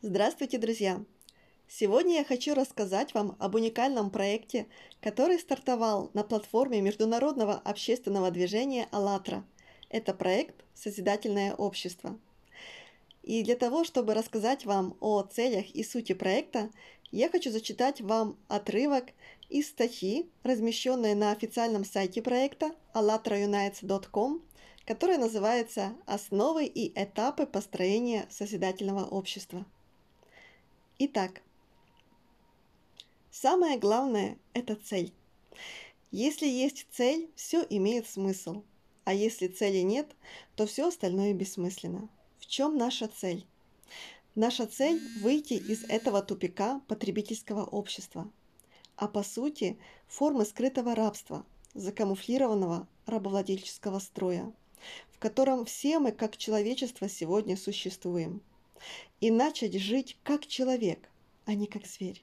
Здравствуйте, 0.00 0.58
друзья! 0.58 1.04
Сегодня 1.66 2.18
я 2.18 2.24
хочу 2.24 2.54
рассказать 2.54 3.14
вам 3.14 3.34
об 3.40 3.56
уникальном 3.56 4.10
проекте, 4.10 4.68
который 5.00 5.40
стартовал 5.40 6.12
на 6.14 6.22
платформе 6.22 6.80
международного 6.80 7.54
общественного 7.54 8.30
движения 8.30 8.86
«АЛЛАТРА». 8.92 9.44
Это 9.88 10.14
проект 10.14 10.64
«Созидательное 10.72 11.52
общество». 11.52 12.16
И 13.24 13.42
для 13.42 13.56
того, 13.56 13.82
чтобы 13.82 14.14
рассказать 14.14 14.64
вам 14.64 14.96
о 15.00 15.20
целях 15.22 15.68
и 15.70 15.82
сути 15.82 16.12
проекта, 16.12 16.70
я 17.10 17.28
хочу 17.28 17.50
зачитать 17.50 18.00
вам 18.00 18.38
отрывок 18.46 19.06
из 19.48 19.66
статьи, 19.66 20.30
размещенной 20.44 21.16
на 21.16 21.32
официальном 21.32 21.84
сайте 21.84 22.22
проекта 22.22 22.70
allatraunites.com 22.94 24.42
которая 24.86 25.18
называется 25.18 25.92
«Основы 26.06 26.64
и 26.64 26.90
этапы 26.98 27.46
построения 27.46 28.26
созидательного 28.30 29.04
общества». 29.04 29.66
Итак, 31.00 31.42
самое 33.30 33.78
главное– 33.78 34.36
это 34.52 34.74
цель. 34.74 35.12
Если 36.10 36.46
есть 36.46 36.88
цель, 36.90 37.30
все 37.36 37.64
имеет 37.70 38.08
смысл, 38.08 38.64
а 39.04 39.14
если 39.14 39.46
цели 39.46 39.78
нет, 39.78 40.16
то 40.56 40.66
все 40.66 40.88
остальное 40.88 41.34
бессмысленно. 41.34 42.08
В 42.40 42.46
чем 42.46 42.76
наша 42.76 43.06
цель? 43.06 43.46
Наша 44.34 44.66
цель– 44.66 45.00
выйти 45.22 45.54
из 45.54 45.84
этого 45.84 46.20
тупика 46.20 46.80
потребительского 46.88 47.64
общества, 47.64 48.28
а 48.96 49.06
по 49.06 49.22
сути 49.22 49.78
формы 50.08 50.44
скрытого 50.44 50.96
рабства, 50.96 51.46
закамуфлированного 51.74 52.88
рабовладельческого 53.06 54.00
строя– 54.00 54.52
в 55.12 55.18
котором 55.18 55.64
все 55.64 55.98
мы 55.98 56.12
как 56.12 56.36
человечество 56.36 57.08
сегодня 57.08 57.56
существуем, 57.56 58.40
и 59.20 59.30
начать 59.30 59.74
жить 59.74 60.16
как 60.22 60.46
человек, 60.46 61.08
а 61.44 61.54
не 61.54 61.66
как 61.66 61.86
зверь. 61.86 62.22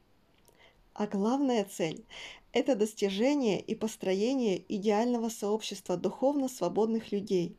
А 0.93 1.07
главная 1.07 1.65
цель– 1.65 2.05
это 2.53 2.75
достижение 2.75 3.59
и 3.59 3.75
построение 3.75 4.63
идеального 4.69 5.29
сообщества 5.29 5.97
духовно 5.97 6.47
свободных 6.47 7.11
людей. 7.11 7.55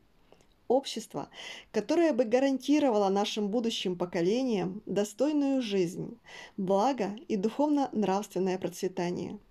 Общество, 0.68 1.28
которое 1.70 2.12
бы 2.12 2.24
гарантировало 2.24 3.08
нашим 3.08 3.48
будущим 3.48 3.96
поколениям 3.96 4.82
достойную 4.86 5.62
жизнь, 5.62 6.18
благо 6.56 7.16
и 7.28 7.36
духовно-нравственное 7.36 8.58
процветание– 8.58 9.38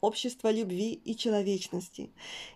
общество 0.00 0.50
любви 0.50 1.00
и 1.04 1.16
человечности, 1.16 2.10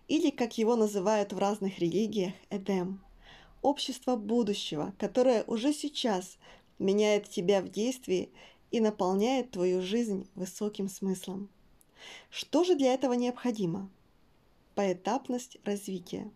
или, 0.09 0.31
как 0.31 0.59
его 0.59 0.77
называют 0.77 1.33
в 1.33 1.39
разных 1.39 1.79
религиях, 1.79 2.35
Эдем, 2.51 3.01
общество 3.63 4.17
будущего, 4.17 4.93
которое 4.99 5.45
уже 5.45 5.73
сейчас 5.73 6.37
меняет 6.79 7.29
тебя 7.29 7.63
в 7.63 7.71
действии 7.71 8.31
и 8.71 8.81
наполняет 8.81 9.53
твою 9.53 9.81
жизнь 9.81 10.29
высоким 10.35 10.89
смыслом. 10.89 11.49
Что 12.31 12.65
же 12.65 12.75
для 12.75 12.93
этого 12.93 13.13
необходимо? 13.13 13.89
Поэтапность 14.75 15.59
развития. 15.65 16.31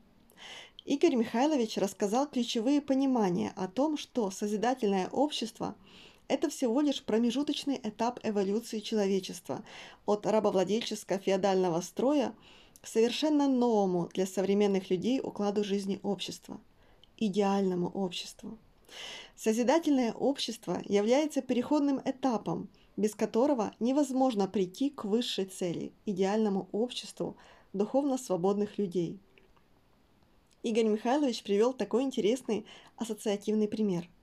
Игорь 0.84 1.16
Михайлович 1.16 1.78
рассказал 1.78 2.28
ключевые 2.28 2.80
понимания 2.80 3.52
о 3.56 3.66
том, 3.66 3.98
что 3.98 4.30
созидательное 4.30 5.08
общество– 5.08 5.74
это 6.28 6.48
всего 6.48 6.80
лишь 6.80 7.02
промежуточный 7.02 7.80
этап 7.82 8.20
эволюции 8.22 8.78
человечества 8.78 9.64
от 10.04 10.26
рабовладельческо-феодального 10.26 11.80
строя 11.82 12.34
к 12.80 12.86
совершенно 12.86 13.48
новому 13.48 14.08
для 14.14 14.26
современных 14.26 14.90
людей 14.90 15.20
укладу 15.20 15.64
жизни 15.64 15.98
общества– 16.04 16.60
идеальному 17.16 17.88
обществу. 17.88 18.58
Созидательное 19.34 20.12
общество 20.12 20.80
является 20.84 21.42
переходным 21.42 22.00
этапом, 22.04 22.68
без 22.96 23.14
которого 23.14 23.72
невозможно 23.80 24.48
прийти 24.48 24.90
к 24.90 25.04
высшей 25.04 25.44
цели– 25.44 25.92
идеальному 26.06 26.68
обществу 26.72 27.36
духовно 27.72 28.16
свободных 28.18 28.78
людей. 28.78 29.18
Игорь 30.62 30.86
Михайлович 30.86 31.42
привел 31.42 31.72
такой 31.72 32.02
интересный 32.02 32.64
ассоциативный 32.96 33.68
пример– 33.68 34.08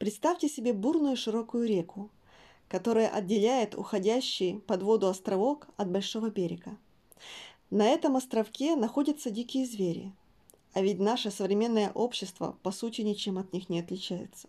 Представьте 0.00 0.48
себе 0.48 0.72
бурную 0.72 1.14
широкую 1.14 1.68
реку, 1.68 2.08
которая 2.68 3.08
отделяет 3.08 3.74
уходящий 3.74 4.58
под 4.60 4.82
воду 4.82 5.08
островок 5.08 5.68
от 5.76 5.90
большого 5.90 6.30
берега. 6.30 6.78
На 7.68 7.86
этом 7.86 8.16
островке 8.16 8.76
находятся 8.76 9.28
дикие 9.28 9.66
звери, 9.66 10.14
а 10.72 10.82
ведь 10.82 11.00
наше 11.00 11.30
современное 11.30 11.90
общество 11.92 12.56
по 12.62 12.70
сути 12.70 13.02
ничем 13.02 13.38
от 13.38 13.52
них 13.52 13.68
не 13.68 13.80
отличается. 13.80 14.48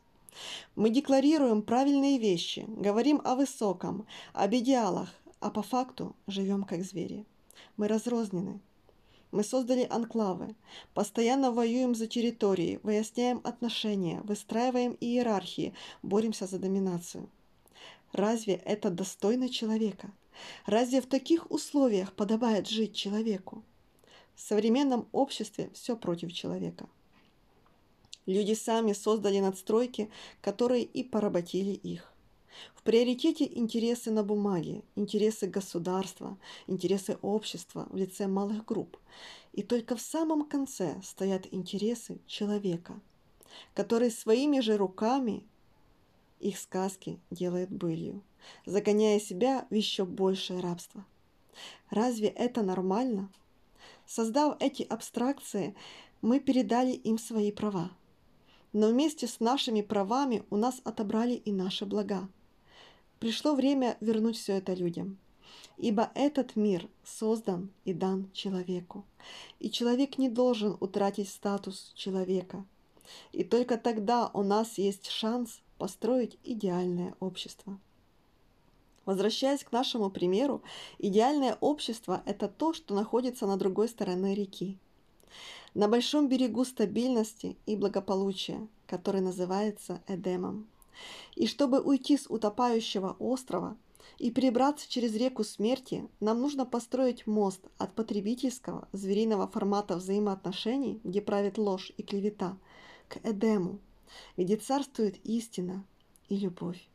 Мы 0.75 0.89
декларируем 0.89 1.61
правильные 1.61 2.17
вещи, 2.17 2.65
говорим 2.67 3.21
о 3.23 3.35
высоком, 3.35 4.05
об 4.33 4.53
идеалах, 4.53 5.09
а 5.39 5.49
по 5.49 5.61
факту 5.61 6.15
живем 6.27 6.63
как 6.63 6.83
звери. 6.83 7.25
Мы 7.75 7.87
разрознены, 7.87 8.61
мы 9.31 9.43
создали 9.43 9.87
анклавы, 9.89 10.55
постоянно 10.93 11.51
воюем 11.51 11.95
за 11.95 12.07
территории, 12.07 12.79
выясняем 12.83 13.39
отношения, 13.43 14.21
выстраиваем 14.23 14.97
иерархии, 14.99 15.73
боремся 16.03 16.47
за 16.47 16.59
доминацию. 16.59 17.29
Разве 18.11 18.55
это 18.55 18.89
достойно 18.89 19.47
человека? 19.47 20.11
Разве 20.65 21.01
в 21.01 21.05
таких 21.05 21.49
условиях 21.49 22.13
подобает 22.13 22.67
жить 22.67 22.93
человеку? 22.93 23.63
В 24.35 24.41
современном 24.41 25.07
обществе 25.11 25.69
все 25.73 25.95
против 25.95 26.33
человека. 26.33 26.87
Люди 28.25 28.53
сами 28.53 28.93
создали 28.93 29.39
надстройки, 29.39 30.09
которые 30.41 30.83
и 30.83 31.03
поработили 31.03 31.71
их. 31.71 32.11
В 32.75 32.83
приоритете 32.83 33.45
интересы 33.45 34.11
на 34.11 34.23
бумаге, 34.23 34.83
интересы 34.95 35.47
государства, 35.47 36.37
интересы 36.67 37.17
общества 37.21 37.87
в 37.89 37.95
лице 37.95 38.27
малых 38.27 38.65
групп. 38.65 38.97
И 39.53 39.63
только 39.63 39.95
в 39.95 40.01
самом 40.01 40.45
конце 40.45 41.01
стоят 41.03 41.47
интересы 41.51 42.19
человека, 42.27 42.99
который 43.73 44.11
своими 44.11 44.59
же 44.59 44.77
руками 44.77 45.43
их 46.39 46.57
сказки 46.57 47.19
делает 47.29 47.69
былью, 47.69 48.21
загоняя 48.65 49.19
себя 49.19 49.67
в 49.69 49.73
еще 49.73 50.05
большее 50.05 50.59
рабство. 50.59 51.05
Разве 51.89 52.27
это 52.27 52.63
нормально? 52.63 53.29
Создав 54.13 54.57
эти 54.59 54.83
абстракции, 54.83 55.73
мы 56.21 56.41
передали 56.41 56.91
им 56.91 57.17
свои 57.17 57.49
права. 57.49 57.91
Но 58.73 58.89
вместе 58.89 59.25
с 59.25 59.39
нашими 59.39 59.81
правами 59.81 60.43
у 60.49 60.57
нас 60.57 60.81
отобрали 60.83 61.35
и 61.35 61.53
наши 61.53 61.85
блага. 61.85 62.27
Пришло 63.19 63.55
время 63.55 63.95
вернуть 64.01 64.35
все 64.35 64.57
это 64.57 64.73
людям. 64.73 65.17
Ибо 65.77 66.11
этот 66.13 66.57
мир 66.57 66.89
создан 67.05 67.69
и 67.85 67.93
дан 67.93 68.29
человеку. 68.33 69.05
И 69.59 69.69
человек 69.71 70.17
не 70.17 70.27
должен 70.27 70.75
утратить 70.81 71.29
статус 71.29 71.93
человека. 71.95 72.65
И 73.31 73.45
только 73.45 73.77
тогда 73.77 74.29
у 74.33 74.43
нас 74.43 74.77
есть 74.77 75.09
шанс 75.09 75.61
построить 75.77 76.37
идеальное 76.43 77.15
общество. 77.21 77.79
Возвращаясь 79.11 79.65
к 79.65 79.73
нашему 79.73 80.09
примеру, 80.09 80.61
идеальное 80.97 81.57
общество– 81.59 82.23
это 82.25 82.47
то, 82.47 82.71
что 82.71 82.95
находится 82.95 83.45
на 83.45 83.57
другой 83.57 83.89
стороне 83.89 84.33
реки. 84.33 84.77
На 85.73 85.89
большом 85.89 86.29
берегу 86.29 86.63
стабильности 86.63 87.57
и 87.65 87.75
благополучия, 87.75 88.65
который 88.87 89.19
называется 89.19 90.01
Эдемом. 90.07 90.65
И 91.35 91.45
чтобы 91.45 91.81
уйти 91.81 92.17
с 92.17 92.25
утопающего 92.29 93.17
острова 93.19 93.75
и 94.17 94.31
перебраться 94.31 94.89
через 94.89 95.13
реку 95.13 95.43
смерти, 95.43 96.07
нам 96.21 96.39
нужно 96.39 96.65
построить 96.65 97.27
мост 97.27 97.59
от 97.77 97.93
потребительского 97.93 98.87
звериного 98.93 99.45
формата 99.45 99.97
взаимоотношений, 99.97 101.01
где 101.03 101.21
правит 101.21 101.57
ложь 101.57 101.91
и 101.97 102.03
клевета, 102.03 102.57
к 103.09 103.17
Эдему, 103.25 103.79
где 104.37 104.55
царствует 104.55 105.17
истина 105.25 105.83
и 106.29 106.37
любовь. 106.37 106.87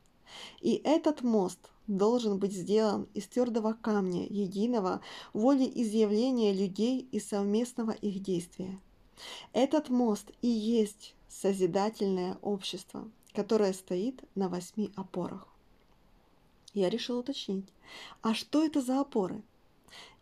И 0.61 0.81
этот 0.83 1.21
мост 1.21 1.59
должен 1.87 2.37
быть 2.37 2.53
сделан 2.53 3.07
из 3.13 3.27
твердого 3.27 3.73
камня, 3.73 4.25
единого 4.27 5.01
волеизъявления 5.33 6.53
людей 6.53 7.07
и 7.11 7.19
совместного 7.19 7.91
их 7.91 8.21
действия. 8.21 8.79
Этот 9.53 9.89
мост 9.89 10.31
и 10.41 10.47
есть 10.47 11.15
созидательное 11.29 12.37
общество, 12.41 13.09
которая 13.33 13.73
стоит 13.73 14.23
на 14.35 14.49
восьми 14.49 14.91
опорах. 14.95 15.47
Я 16.73 16.89
решил 16.89 17.19
уточнить, 17.19 17.67
а 18.21 18.33
что 18.33 18.63
это 18.63 18.81
за 18.81 18.99
опоры? 18.99 19.41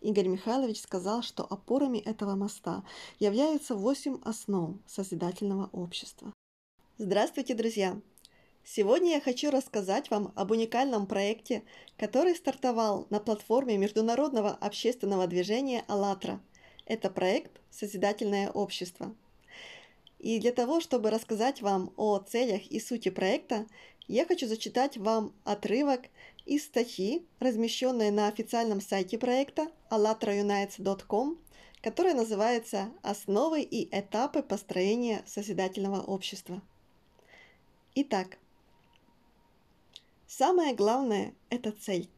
Игорь 0.02 0.28
Михайлович 0.28 0.82
сказал, 0.82 1.24
что 1.24 1.44
опорами 1.44 1.98
этого 1.98 2.36
моста 2.36 2.84
являются 3.20 3.76
восемь 3.76 4.20
основ 4.24 4.76
созидательного 4.86 5.70
общества. 5.72 6.32
Здравствуйте, 6.98 7.56
друзья! 7.56 8.00
Сегодня 8.68 9.12
я 9.12 9.22
хочу 9.22 9.52
рассказать 9.52 10.10
вам 10.10 10.34
об 10.36 10.50
уникальном 10.50 11.06
проекте, 11.06 11.62
который 11.98 12.36
стартовал 12.36 13.06
на 13.12 13.20
платформе 13.20 13.78
международного 13.78 14.50
общественного 14.50 15.28
движения 15.28 15.86
«АЛЛАТРА». 15.88 16.42
Это 16.88 17.12
проект 17.12 17.62
«Созидательное 17.70 18.50
общество». 18.50 19.16
И 20.18 20.40
для 20.40 20.52
того, 20.52 20.82
чтобы 20.82 21.12
рассказать 21.12 21.62
вам 21.62 21.94
о 21.96 22.18
целях 22.18 22.66
и 22.66 22.80
сути 22.80 23.10
проекта, 23.10 23.68
я 24.08 24.26
хочу 24.26 24.48
зачитать 24.48 24.98
вам 24.98 25.36
отрывок 25.44 26.02
из 26.48 26.66
статьи, 26.66 27.24
размещенной 27.40 28.10
на 28.10 28.28
официальном 28.28 28.82
сайте 28.82 29.20
проекта 29.20 29.68
allatraunites.com, 29.92 31.38
которая 31.84 32.16
называется 32.16 32.90
«Основы 33.04 33.62
и 33.62 33.88
этапы 33.96 34.42
построения 34.42 35.24
созидательного 35.28 36.02
общества». 36.02 36.64
Итак, 37.94 38.40
самое 40.28 40.74
главное– 40.74 41.34
это 41.50 41.72
цель. 41.72 42.10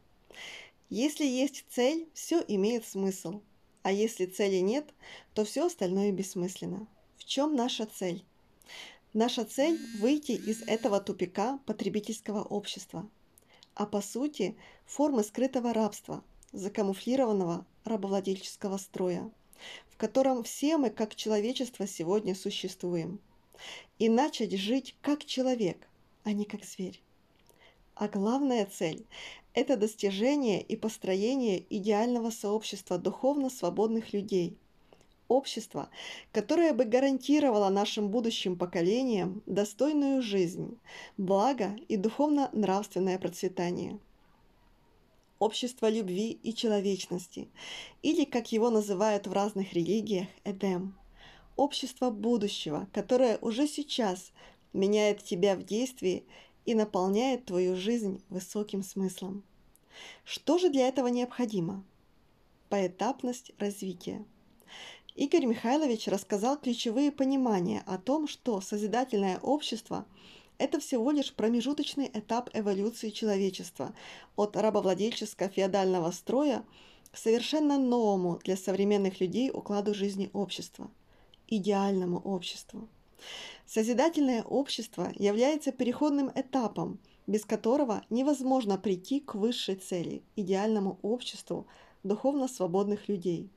Если 0.89 1.25
есть 1.25 1.65
цель, 1.69 2.07
все 2.13 2.43
имеет 2.47 2.85
смысл, 2.85 3.41
а 3.83 3.91
если 3.91 4.25
цели 4.25 4.57
нет, 4.57 4.85
то 5.33 5.43
все 5.45 5.65
остальное 5.65 6.11
бессмысленно. 6.11 6.87
В 7.17 7.25
чем 7.25 7.55
наша 7.55 7.85
цель? 7.85 8.23
Наша 9.13 9.45
цель– 9.45 9.79
выйти 9.99 10.33
из 10.33 10.61
этого 10.61 10.99
тупика 10.99 11.59
потребительского 11.65 12.43
общества, 12.43 13.09
а 13.73 13.85
по 13.85 14.01
сути 14.01 14.55
формы 14.85 15.23
скрытого 15.23 15.73
рабства, 15.73 16.23
закамуфлированного 16.51 17.65
рабовладельческого 17.83 18.77
строя, 18.77 19.31
в 19.89 19.97
котором 19.97 20.43
все 20.43 20.77
мы 20.77 20.89
как 20.89 21.15
человечество 21.15 21.87
сегодня 21.87 22.35
существуем, 22.35 23.19
и 23.99 24.09
начать 24.09 24.53
жить 24.53 24.95
как 25.01 25.25
человек, 25.25 25.87
а 26.23 26.33
не 26.33 26.45
как 26.45 26.63
зверь. 26.63 27.01
А 27.99 28.07
главная 28.07 28.67
цель 28.67 29.07
это 29.55 29.75
достижение 29.75 30.61
и 30.61 30.75
построение 30.75 31.65
идеального 31.67 32.29
сообщества 32.29 32.99
духовно 32.99 33.49
свободных 33.49 34.13
людей. 34.13 34.55
Общество, 35.27 35.89
которое 36.31 36.73
бы 36.73 36.85
гарантировало 36.85 37.69
нашим 37.69 38.09
будущим 38.09 38.55
поколениям 38.55 39.41
достойную 39.47 40.21
жизнь, 40.21 40.77
благо 41.17 41.75
и 41.87 41.97
духовно-нравственное 41.97 43.17
процветание. 43.17 43.97
Общество 45.39 45.89
любви 45.89 46.37
и 46.43 46.53
человечности, 46.53 47.47
или, 48.03 48.25
как 48.25 48.51
его 48.51 48.69
называют 48.69 49.25
в 49.25 49.33
разных 49.33 49.73
религиях, 49.73 50.27
Эдем. 50.43 50.95
Общество 51.55 52.11
будущего, 52.11 52.87
которое 52.93 53.39
уже 53.39 53.67
сейчас 53.67 54.31
меняет 54.71 55.23
тебя 55.23 55.55
в 55.55 55.63
действии 55.63 56.23
и 56.67 56.75
наполняет 56.75 57.45
твою 57.45 57.75
жизнь 57.77 58.21
высоким 58.29 58.83
смыслом. 58.83 59.43
Что 60.25 60.57
же 60.57 60.69
для 60.69 60.89
этого 60.89 61.07
необходимо? 61.07 61.83
Поэтапность 62.69 63.53
развития. 63.57 64.25
Игорь 65.15 65.45
Михайлович 65.45 66.07
рассказал 66.07 66.57
ключевые 66.57 67.11
понимания 67.11 67.83
о 67.87 67.97
том, 67.97 68.27
что 68.27 68.59
созидательное 68.59 69.39
общество– 69.39 70.05
это 70.57 70.79
всего 70.81 71.11
лишь 71.11 71.33
промежуточный 71.33 72.11
этап 72.13 72.49
эволюции 72.53 73.11
человечества 73.11 73.95
от 74.35 74.57
рабовладельческо-феодального 74.57 76.11
строя 76.11 76.65
к 77.11 77.17
совершенно 77.17 77.79
новому 77.79 78.39
для 78.43 78.57
современных 78.57 79.21
людей 79.21 79.51
укладу 79.51 79.93
жизни 79.93 80.29
общества– 80.33 80.91
идеальному 81.47 82.19
обществу. 82.19 82.89
Созидательное 83.65 84.43
общество 84.43 85.11
является 85.15 85.71
переходным 85.71 86.31
этапом, 86.33 86.99
без 87.27 87.43
которого 87.43 88.03
невозможно 88.09 88.77
прийти 88.77 89.19
к 89.19 89.35
высшей 89.35 89.75
цели– 89.75 90.23
идеальному 90.35 90.99
обществу 91.01 91.67
духовно 92.03 92.47
свободных 92.47 93.09
людей. 93.09 93.49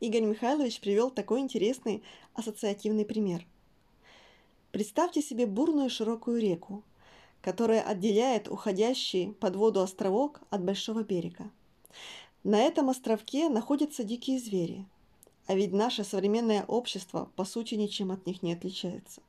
Игорь 0.00 0.24
Михайлович 0.24 0.80
привел 0.80 1.10
такой 1.10 1.40
интересный 1.40 2.02
ассоциативный 2.34 3.04
пример. 3.04 3.46
Представьте 4.72 5.22
себе 5.22 5.46
бурную 5.46 5.88
широкую 5.88 6.40
реку, 6.40 6.82
которая 7.40 7.82
отделяет 7.82 8.48
уходящий 8.48 9.32
под 9.34 9.54
воду 9.54 9.80
островок 9.80 10.40
от 10.50 10.64
большого 10.64 11.04
берега. 11.04 11.50
На 12.42 12.60
этом 12.60 12.90
островке 12.90 13.48
находятся 13.48 14.02
дикие 14.02 14.40
звери– 14.40 14.84
а 15.46 15.54
ведь 15.54 15.72
наше 15.72 16.04
современное 16.04 16.64
общество 16.64 17.30
по 17.36 17.44
сути 17.44 17.74
ничем 17.74 18.10
от 18.10 18.26
них 18.26 18.42
не 18.42 18.52
отличается. 18.52 19.20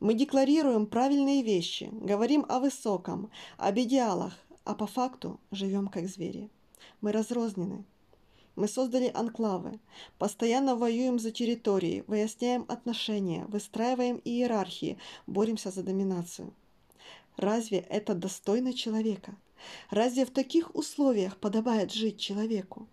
Мы 0.00 0.14
декларируем 0.14 0.86
правильные 0.86 1.42
вещи, 1.42 1.88
говорим 1.92 2.44
о 2.48 2.60
высоком, 2.60 3.30
об 3.56 3.78
идеалах, 3.78 4.34
а 4.64 4.74
по 4.74 4.86
факту 4.86 5.40
живем 5.50 5.88
как 5.88 6.08
звери. 6.08 6.50
Мы 7.00 7.12
разрознены. 7.12 7.84
Мы 8.56 8.68
создали 8.68 9.10
анклавы, 9.14 9.78
постоянно 10.18 10.76
воюем 10.76 11.18
за 11.18 11.30
территории, 11.30 12.04
выясняем 12.06 12.64
отношения, 12.68 13.44
выстраиваем 13.48 14.20
иерархии, 14.24 14.98
боремся 15.26 15.70
за 15.70 15.82
доминацию. 15.82 16.54
Разве 17.36 17.78
это 17.78 18.14
достойно 18.14 18.72
человека? 18.72 19.36
Разве 19.90 20.24
в 20.24 20.30
таких 20.30 20.74
условиях 20.74 21.36
подобает 21.36 21.92
жить 21.92 22.18
человеку? 22.18 22.88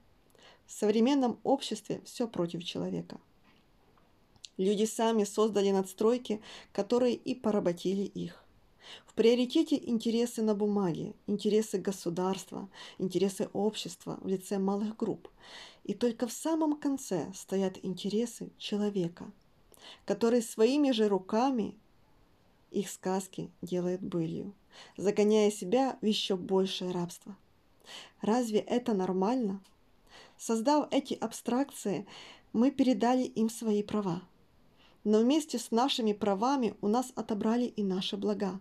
В 0.74 0.76
современном 0.76 1.40
обществе 1.44 2.02
все 2.04 2.28
против 2.28 2.64
человека. 2.64 3.22
Люди 4.58 4.86
сами 4.86 5.24
создали 5.24 5.70
надстройки, 5.70 6.42
которые 6.72 7.14
и 7.14 7.36
поработили 7.36 8.02
их. 8.02 8.44
В 9.06 9.14
приоритете 9.14 9.76
интересы 9.76 10.42
на 10.42 10.56
бумаге, 10.56 11.14
интересы 11.28 11.78
государства, 11.78 12.70
интересы 12.98 13.52
общества 13.54 14.18
в 14.22 14.28
лице 14.28 14.58
малых 14.58 14.98
групп. 14.98 15.30
И 15.84 15.94
только 15.94 16.26
в 16.26 16.34
самом 16.34 16.76
конце 16.76 17.32
стоят 17.36 17.78
интересы 17.84 18.50
человека, 18.58 19.32
который 20.06 20.42
своими 20.42 20.90
же 20.90 21.08
руками 21.08 21.76
их 22.72 22.90
сказки 22.90 23.52
делает 23.62 24.02
былью, 24.02 24.56
загоняя 24.98 25.52
себя 25.52 26.00
в 26.02 26.06
еще 26.08 26.36
большее 26.36 26.90
рабство. 26.90 27.38
Разве 28.22 28.58
это 28.58 28.96
нормально? 28.96 29.62
Создав 30.46 30.90
эти 30.92 31.14
абстракции, 31.14 32.06
мы 32.52 32.70
передали 32.70 33.24
им 33.24 33.50
свои 33.50 33.82
права. 33.82 34.22
Но 35.06 35.20
вместе 35.20 35.58
с 35.58 35.72
нашими 35.72 36.12
правами 36.12 36.76
у 36.82 36.90
нас 36.90 37.14
отобрали 37.16 37.64
и 37.64 37.82
наши 37.82 38.18
блага. 38.18 38.60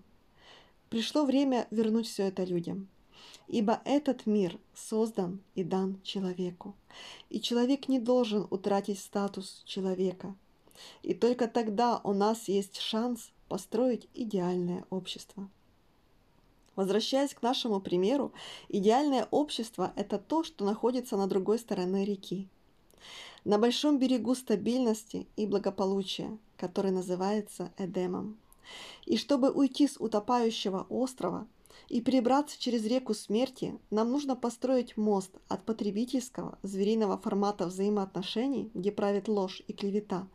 Пришло 0.91 1.25
время 1.25 1.67
вернуть 1.73 2.07
все 2.07 2.29
это 2.29 2.45
людям. 2.45 2.87
Ибо 3.49 3.81
этот 3.85 4.27
мир 4.27 4.61
создан 4.77 5.41
и 5.57 5.65
дан 5.65 6.01
человеку. 6.05 6.77
И 7.31 7.41
человек 7.41 7.89
не 7.89 7.99
должен 7.99 8.47
утратить 8.51 9.01
статус 9.01 9.65
человека. 9.67 10.37
И 11.03 11.15
только 11.15 11.49
тогда 11.49 12.01
у 12.05 12.13
нас 12.13 12.47
есть 12.47 12.79
шанс 12.79 13.33
построить 13.49 14.07
идеальное 14.15 14.85
общество. 14.89 15.51
Возвращаясь 16.75 17.35
к 17.35 17.43
нашему 17.43 17.81
примеру, 17.81 18.33
идеальное 18.69 19.29
общество– 19.31 19.93
это 19.97 20.19
то, 20.19 20.43
что 20.43 20.65
находится 20.65 21.17
на 21.17 21.27
другой 21.27 21.59
стороне 21.59 22.05
реки. 22.05 22.49
На 23.45 23.59
большом 23.59 23.99
берегу 23.99 24.35
стабильности 24.35 25.27
и 25.37 25.47
благополучия, 25.47 26.39
который 26.57 26.93
называется 26.93 27.73
Эдемом. 27.77 28.39
И 29.05 29.17
чтобы 29.17 29.51
уйти 29.51 29.87
с 29.87 30.01
утопающего 30.01 30.87
острова 30.89 31.47
и 31.89 32.01
перебраться 32.01 32.59
через 32.59 32.87
реку 32.87 33.13
смерти, 33.13 33.79
нам 33.91 34.11
нужно 34.11 34.37
построить 34.37 34.97
мост 34.97 35.33
от 35.49 35.65
потребительского, 35.65 36.59
звериного 36.63 37.19
формата 37.19 37.67
взаимоотношений, 37.67 38.71
где 38.73 38.93
правит 38.93 39.29
ложь 39.29 39.63
и 39.67 39.73
клевета, 39.73 40.27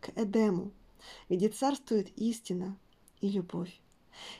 к 0.00 0.08
Эдему, 0.16 0.72
где 1.28 1.48
царствует 1.50 2.16
истина 2.18 2.76
и 3.20 3.28
любовь. 3.28 3.78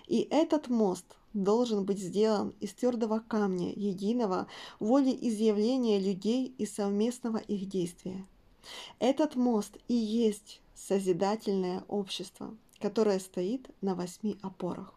И 0.07 0.27
этот 0.31 0.69
мост– 0.69 1.05
должен 1.35 1.85
быть 1.85 1.99
сделан 1.99 2.55
из 2.61 2.73
твердого 2.73 3.19
камня, 3.19 3.73
единого 3.75 4.47
волеизъявления 4.81 5.99
людей 5.99 6.55
и 6.57 6.65
совместного 6.65 7.39
их 7.39 7.69
действия. 7.69 8.27
Этот 8.99 9.37
мост 9.37 9.77
и 9.89 9.95
есть 9.95 10.63
созидательное 10.75 11.85
общество, 11.89 12.57
которое 12.79 13.19
стоит 13.19 13.69
на 13.83 13.95
восьми 13.95 14.39
опорах. 14.43 14.95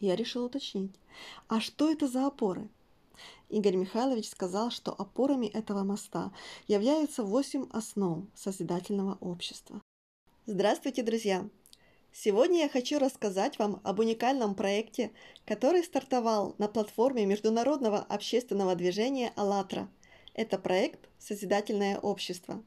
Я 0.00 0.16
решил 0.16 0.44
уточнить, 0.44 0.92
а 1.48 1.60
что 1.60 1.90
это 1.90 2.08
за 2.08 2.26
опоры? 2.26 2.68
Игорь 3.48 3.76
Михайлович 3.76 4.28
сказал, 4.28 4.70
что 4.70 4.92
опорами 4.92 5.46
этого 5.46 5.84
моста 5.84 6.32
являются 6.66 7.22
восемь 7.22 7.66
основ 7.70 8.24
созидательного 8.34 9.16
общества. 9.20 9.80
Здравствуйте, 10.46 11.02
друзья! 11.02 11.48
Сегодня 12.16 12.60
я 12.60 12.68
хочу 12.68 13.00
рассказать 13.00 13.58
вам 13.58 13.80
об 13.82 13.98
уникальном 13.98 14.54
проекте, 14.54 15.10
который 15.44 15.82
стартовал 15.82 16.54
на 16.58 16.68
платформе 16.68 17.26
международного 17.26 17.98
общественного 17.98 18.76
движения 18.76 19.32
«АЛЛАТРА». 19.34 19.88
Это 20.32 20.56
проект 20.58 21.08
«Созидательное 21.18 21.98
общество». 21.98 22.62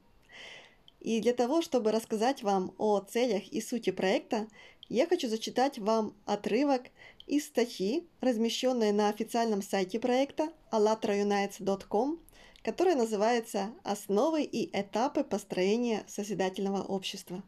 И 0.99 1.21
для 1.21 1.31
того, 1.31 1.61
чтобы 1.61 1.93
рассказать 1.93 2.43
вам 2.43 2.73
о 2.77 2.99
целях 2.99 3.47
и 3.47 3.61
сути 3.61 3.91
проекта, 3.91 4.49
я 4.89 5.07
хочу 5.07 5.29
зачитать 5.29 5.79
вам 5.79 6.13
отрывок 6.25 6.81
из 7.25 7.45
статьи, 7.45 8.05
размещенной 8.19 8.91
на 8.91 9.07
официальном 9.07 9.61
сайте 9.61 9.97
проекта 9.97 10.51
allatraunites.com, 10.73 12.19
которая 12.63 12.97
называется 12.97 13.71
«Основы 13.83 14.43
и 14.43 14.69
этапы 14.77 15.23
построения 15.23 16.03
созидательного 16.05 16.83
общества». 16.83 17.43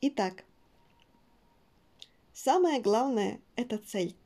Итак, 0.00 0.44
самое 2.32 2.80
главное– 2.80 3.40
это 3.56 3.78
цель. 3.78 4.16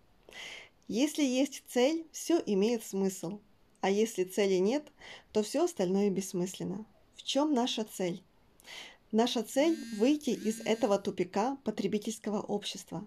Если 0.89 1.25
есть 1.25 1.65
цель, 1.69 2.07
все 2.13 2.43
имеет 2.47 2.85
смысл, 2.85 3.41
а 3.81 3.91
если 3.91 4.25
цели 4.25 4.55
нет, 4.55 4.87
то 5.33 5.43
все 5.43 5.65
остальное 5.65 6.11
бессмысленно. 6.11 6.87
В 7.15 7.23
чем 7.23 7.55
наша 7.55 7.85
цель? 7.85 8.23
Наша 9.13 9.43
цель– 9.43 9.77
выйти 9.99 10.31
из 10.31 10.61
этого 10.61 10.99
тупика 10.99 11.57
потребительского 11.65 12.41
общества, 12.41 13.07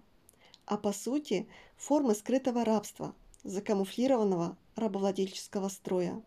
а 0.66 0.78
по 0.78 0.94
сути 0.94 1.48
формы 1.78 2.16
скрытого 2.16 2.64
рабства, 2.64 3.14
закамуфлированного 3.44 4.58
рабовладельческого 4.76 5.70
строя, 5.70 6.22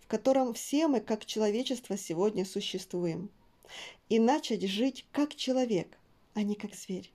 в 0.00 0.06
котором 0.06 0.54
все 0.54 0.88
мы 0.88 1.00
как 1.00 1.26
человечество 1.26 1.96
сегодня 1.96 2.44
существуем, 2.44 3.30
и 4.08 4.18
начать 4.18 4.62
жить 4.62 5.06
как 5.12 5.34
человек, 5.34 5.98
а 6.34 6.42
не 6.42 6.54
как 6.54 6.74
зверь. 6.74 7.12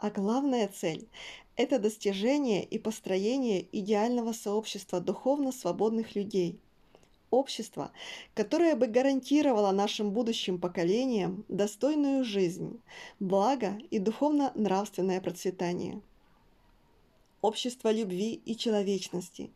А 0.00 0.10
главная 0.10 0.66
цель– 0.66 1.10
это 1.56 1.78
достижение 1.78 2.64
и 2.64 2.78
построение 2.78 3.66
идеального 3.70 4.32
сообщества 4.32 4.98
духовно 4.98 5.52
свободных 5.52 6.14
людей– 6.14 6.58
общество, 7.30 7.92
которое 8.32 8.76
бы 8.76 8.86
гарантировало 8.86 9.72
нашим 9.72 10.12
будущим 10.12 10.58
поколениям 10.58 11.44
достойную 11.48 12.24
жизнь, 12.24 12.80
благо 13.20 13.78
и 13.90 13.98
духовно-нравственное 13.98 15.20
процветание. 15.20 16.00
Общество 17.42 17.92
любви 17.92 18.40
и 18.46 18.56
человечности, 18.56 19.50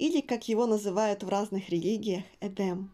или, 0.00 0.20
как 0.22 0.48
его 0.48 0.66
называют 0.66 1.22
в 1.22 1.28
разных 1.28 1.68
религиях, 1.68 2.24
Эдем. 2.40 2.92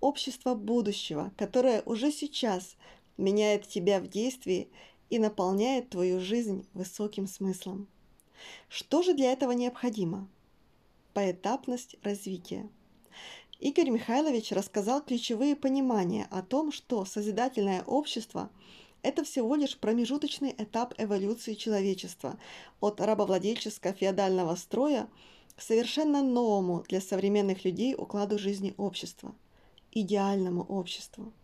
Общество 0.00 0.56
будущего, 0.56 1.32
которое 1.36 1.82
уже 1.82 2.10
сейчас 2.10 2.76
меняет 3.16 3.68
тебя 3.68 4.00
в 4.00 4.08
действии 4.08 4.68
и 5.12 5.18
наполняет 5.18 5.90
твою 5.90 6.20
жизнь 6.20 6.66
высоким 6.72 7.26
смыслом. 7.26 7.86
Что 8.70 9.02
же 9.02 9.12
для 9.12 9.30
этого 9.30 9.52
необходимо? 9.52 10.26
Поэтапность 11.12 11.96
развития. 12.02 12.66
Игорь 13.60 13.90
Михайлович 13.90 14.52
рассказал 14.52 15.02
ключевые 15.02 15.54
понимания 15.54 16.26
о 16.30 16.40
том, 16.40 16.72
что 16.72 17.04
созидательное 17.04 17.82
общество– 17.82 18.48
это 19.02 19.22
всего 19.22 19.54
лишь 19.54 19.76
промежуточный 19.76 20.54
этап 20.56 20.94
эволюции 20.96 21.52
человечества 21.52 22.38
от 22.80 22.98
рабовладельческо-феодального 22.98 24.56
строя 24.56 25.10
к 25.54 25.60
совершенно 25.60 26.22
новому 26.22 26.84
для 26.88 27.02
современных 27.02 27.66
людей 27.66 27.94
укладу 27.94 28.38
жизни 28.38 28.72
общества– 28.78 29.34
идеальному 29.92 30.62
обществу. 30.62 31.34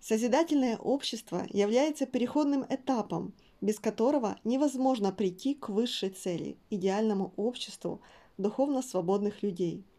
Созидательное 0.00 0.76
общество 0.78 1.46
является 1.50 2.06
переходным 2.06 2.64
этапом, 2.68 3.32
без 3.60 3.78
которого 3.78 4.38
невозможно 4.44 5.12
прийти 5.12 5.54
к 5.54 5.68
высшей 5.68 6.10
цели– 6.10 6.56
идеальному 6.70 7.32
обществу 7.36 8.00
духовно 8.36 8.82
свободных 8.82 9.42
людей– 9.42 9.84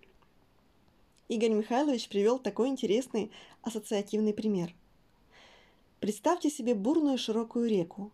Игорь 1.29 1.53
Михайлович 1.53 2.09
привел 2.09 2.37
такой 2.37 2.67
интересный 2.67 3.31
ассоциативный 3.63 4.33
пример. 4.33 4.75
Представьте 5.99 6.49
себе 6.49 6.75
бурную 6.75 7.17
широкую 7.17 7.69
реку, 7.69 8.11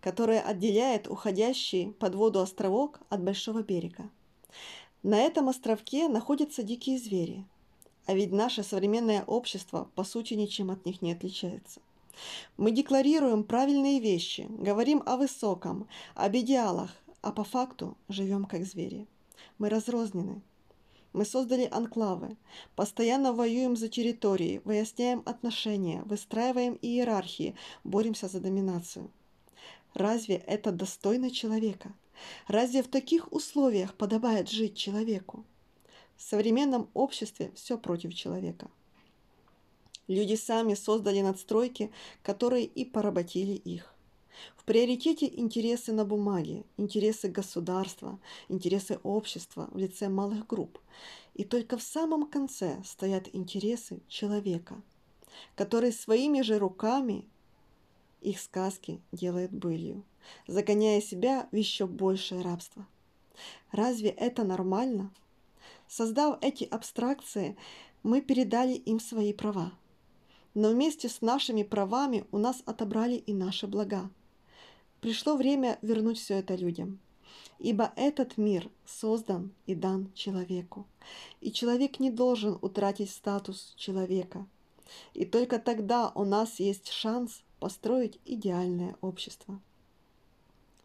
которая 0.00 0.40
отделяет 0.40 1.08
уходящий 1.08 1.92
под 1.92 2.14
воду 2.14 2.40
островок 2.40 3.00
от 3.10 3.22
большого 3.22 3.62
берега. 3.62 4.08
На 5.02 5.20
этом 5.20 5.48
островке 5.48 6.08
находятся 6.08 6.62
дикие 6.62 6.98
звери, 6.98 7.44
а 8.06 8.14
ведь 8.14 8.32
наше 8.32 8.62
современное 8.62 9.24
общество 9.24 9.88
по 9.94 10.04
сути 10.04 10.34
ничем 10.34 10.70
от 10.70 10.84
них 10.86 11.02
не 11.02 11.12
отличается. 11.12 11.80
Мы 12.56 12.70
декларируем 12.70 13.44
правильные 13.44 14.00
вещи, 14.00 14.46
говорим 14.50 15.02
о 15.06 15.16
высоком, 15.16 15.88
об 16.14 16.36
идеалах, 16.36 16.90
а 17.22 17.32
по 17.32 17.44
факту 17.44 17.96
живем 18.08 18.44
как 18.44 18.64
звери. 18.64 19.06
Мы 19.58 19.68
разрознены, 19.68 20.42
мы 21.14 21.24
создали 21.24 21.68
анклавы, 21.70 22.36
постоянно 22.74 23.32
воюем 23.32 23.76
за 23.76 23.88
территории, 23.88 24.60
выясняем 24.64 25.22
отношения, 25.24 26.02
выстраиваем 26.02 26.76
иерархии, 26.82 27.54
боремся 27.84 28.26
за 28.26 28.40
доминацию. 28.40 29.10
Разве 29.94 30.34
это 30.34 30.72
достойно 30.72 31.30
человека? 31.30 31.94
Разве 32.48 32.82
в 32.82 32.88
таких 32.88 33.32
условиях 33.32 33.94
подобает 33.94 34.50
жить 34.50 34.76
человеку? 34.76 35.44
В 36.16 36.22
современном 36.22 36.88
обществе 36.94 37.52
все 37.54 37.78
против 37.78 38.14
человека. 38.14 38.70
Люди 40.06 40.34
сами 40.34 40.74
создали 40.74 41.20
надстройки, 41.20 41.90
которые 42.22 42.66
и 42.66 42.84
поработили 42.84 43.52
их. 43.52 43.94
В 44.56 44.64
приоритете 44.64 45.26
интересы 45.26 45.92
на 45.92 46.04
бумаге, 46.04 46.64
интересы 46.76 47.28
государства, 47.28 48.18
интересы 48.48 48.98
общества 49.02 49.68
в 49.70 49.78
лице 49.78 50.08
малых 50.08 50.46
групп. 50.46 50.78
И 51.34 51.44
только 51.44 51.76
в 51.76 51.82
самом 51.82 52.26
конце 52.26 52.82
стоят 52.84 53.28
интересы 53.32 54.00
человека, 54.08 54.80
который 55.54 55.92
своими 55.92 56.42
же 56.42 56.58
руками 56.58 57.24
их 58.20 58.40
сказки 58.40 59.00
делает 59.12 59.52
былью, 59.52 60.02
загоняя 60.46 61.00
себя 61.00 61.48
в 61.52 61.56
еще 61.56 61.86
большее 61.86 62.42
рабство. 62.42 62.86
Разве 63.70 64.10
это 64.10 64.44
нормально? 64.44 65.10
Создав 65.88 66.38
эти 66.42 66.64
абстракции, 66.64 67.56
мы 68.02 68.20
передали 68.20 68.74
им 68.74 69.00
свои 69.00 69.32
права. 69.32 69.72
Но 70.54 70.70
вместе 70.70 71.08
с 71.08 71.20
нашими 71.20 71.62
правами 71.62 72.24
у 72.30 72.38
нас 72.38 72.62
отобрали 72.66 73.16
и 73.16 73.32
наши 73.32 73.66
блага. 73.66 74.10
Пришло 75.00 75.36
время 75.36 75.78
вернуть 75.82 76.18
все 76.18 76.34
это 76.34 76.54
людям. 76.54 77.00
Ибо 77.58 77.92
этот 77.96 78.36
мир 78.36 78.70
создан 78.86 79.52
и 79.66 79.74
дан 79.74 80.10
человеку. 80.14 80.86
И 81.40 81.52
человек 81.52 82.00
не 82.00 82.10
должен 82.10 82.58
утратить 82.62 83.10
статус 83.10 83.74
человека. 83.76 84.46
И 85.12 85.24
только 85.24 85.58
тогда 85.58 86.10
у 86.14 86.24
нас 86.24 86.60
есть 86.60 86.90
шанс 86.90 87.42
построить 87.58 88.18
идеальное 88.24 88.96
общество. 89.00 89.60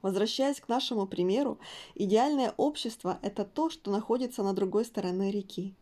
Возвращаясь 0.02 0.62
к 0.62 0.70
нашему 0.70 1.08
примеру, 1.08 1.60
идеальное 1.96 2.54
общество– 2.56 3.20
это 3.22 3.44
то, 3.44 3.70
что 3.70 3.92
находится 3.92 4.44
на 4.44 4.54
другой 4.54 4.86
стороне 4.86 5.32
реки. 5.32 5.74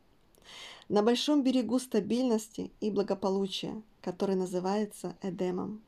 На 0.90 1.04
большом 1.04 1.44
берегу 1.44 1.80
стабильности 1.80 2.72
и 2.80 2.90
благополучия, 2.90 3.82
который 4.02 4.36
называется 4.36 5.18
Эдемом. 5.22 5.84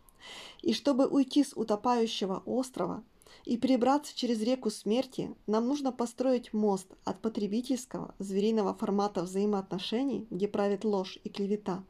И 0.61 0.73
чтобы 0.73 1.07
уйти 1.07 1.43
с 1.43 1.53
утопающего 1.55 2.43
острова 2.45 3.03
и 3.45 3.57
перебраться 3.57 4.15
через 4.15 4.41
реку 4.41 4.69
смерти, 4.69 5.33
нам 5.47 5.67
нужно 5.67 5.91
построить 5.91 6.53
мост 6.53 6.87
от 7.05 7.21
потребительского 7.21 8.13
звериного 8.19 8.75
формата 8.75 9.23
взаимоотношений, 9.23 10.27
где 10.29 10.47
правит 10.47 10.83
ложь 10.83 11.17
и 11.23 11.29
клевета, 11.29 11.83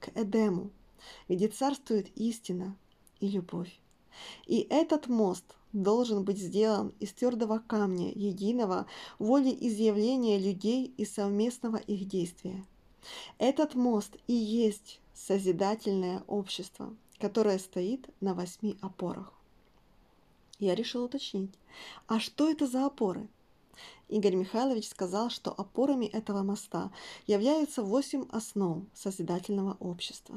к 0.00 0.08
Эдему, 0.16 0.70
где 1.28 1.48
царствует 1.48 2.08
истина 2.16 2.76
и 3.20 3.28
любовь. 3.28 3.78
И 4.46 4.66
этот 4.70 5.08
мост 5.08 5.44
должен 5.72 6.24
быть 6.24 6.38
сделан 6.38 6.94
из 7.00 7.12
твердого 7.12 7.58
камня, 7.58 8.10
единого 8.14 8.86
волеизъявления 9.18 10.38
людей 10.38 10.92
и 10.96 11.04
совместного 11.04 11.76
их 11.76 12.06
действия. 12.06 12.64
Этот 13.38 13.74
мост 13.74 14.16
и 14.26 14.32
есть 14.32 15.00
созидательное 15.14 16.22
общество, 16.26 16.94
которая 17.18 17.58
стоит 17.58 18.08
на 18.20 18.34
восьми 18.34 18.76
опорах. 18.80 19.32
Я 20.58 20.74
решил 20.74 21.04
уточнить, 21.04 21.52
а 22.06 22.20
что 22.20 22.48
это 22.48 22.66
за 22.66 22.86
опоры? 22.86 23.28
Игорь 24.08 24.36
Михайлович 24.36 24.88
сказал, 24.88 25.30
что 25.30 25.50
опорами 25.50 26.06
этого 26.06 26.42
моста 26.42 26.92
являются 27.26 27.82
восемь 27.82 28.26
основ 28.30 28.84
созидательного 28.94 29.76
общества. 29.80 30.32